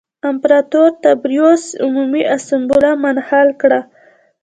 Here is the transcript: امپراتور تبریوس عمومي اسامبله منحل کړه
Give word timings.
امپراتور 0.29 0.89
تبریوس 1.05 1.63
عمومي 1.85 2.23
اسامبله 2.35 2.91
منحل 3.03 3.49
کړه 3.61 3.79